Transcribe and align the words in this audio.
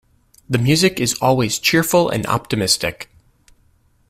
The 0.49 0.57
music 0.57 0.99
is 0.99 1.13
always 1.21 1.59
cheerful 1.59 2.09
and 2.09 2.25
optimistic. 2.25 3.11